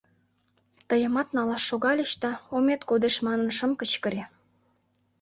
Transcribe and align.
Тыйымат 0.89 1.27
налаш 1.35 1.63
шогальыч 1.69 2.11
да, 2.23 2.31
омет 2.55 2.81
кодеш 2.89 3.15
манын, 3.27 3.49
шым 3.57 3.71
кычкыре. 3.79 4.23